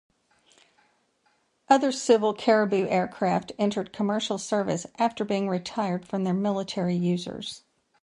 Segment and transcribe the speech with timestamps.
[1.69, 7.61] Other civil Caribou aircraft entered commercial service after being retired from their military users.